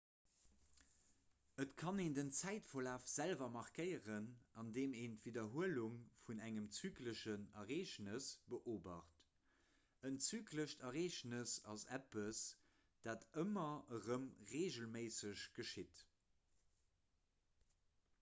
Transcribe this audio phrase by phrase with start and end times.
[1.63, 4.29] et kann een den zäitverlaf selwer markéieren
[4.61, 9.21] andeem een d'widderhuelung vun engem zykleschen ereegnes beobacht
[10.11, 12.41] en zyklescht ereegnes ass eppes
[13.09, 14.27] dat ëmmer erëm
[14.57, 16.03] reegelméisseg geschitt